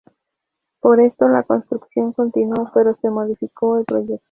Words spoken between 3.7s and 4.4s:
el proyecto.